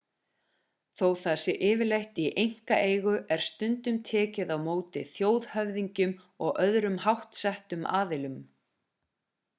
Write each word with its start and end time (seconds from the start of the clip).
þó 1.01 1.09
það 1.23 1.35
sé 1.41 1.53
yfirleitt 1.67 2.21
í 2.23 2.25
einkaeigu 2.43 3.13
er 3.35 3.45
stundum 3.49 4.01
tekið 4.13 4.55
á 4.55 4.57
móti 4.63 5.05
þjóðhöfðingjum 5.19 6.17
og 6.49 6.59
öðrum 6.69 7.01
háttsettum 7.07 7.89
aðilum 8.03 8.45